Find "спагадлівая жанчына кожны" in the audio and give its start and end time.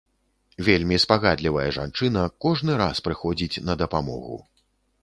1.03-2.79